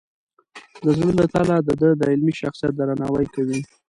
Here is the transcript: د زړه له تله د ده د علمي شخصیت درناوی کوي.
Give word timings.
د 0.83 0.85
زړه 0.97 1.11
له 1.19 1.25
تله 1.33 1.55
د 1.67 1.69
ده 1.81 1.89
د 1.99 2.01
علمي 2.11 2.33
شخصیت 2.41 2.73
درناوی 2.75 3.27
کوي. 3.35 3.59